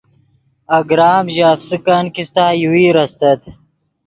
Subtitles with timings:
[0.77, 3.41] اگرام ژے افسکن کیستہ یوویر استت